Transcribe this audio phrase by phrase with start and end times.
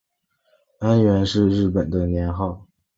[0.79, 2.65] 安元是日本的年号。